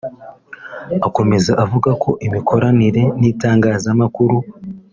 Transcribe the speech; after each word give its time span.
Akomeza 1.07 1.51
avuga 1.63 1.89
ko 2.03 2.09
imikoranire 2.27 3.03
n’itangazamakuru 3.19 4.35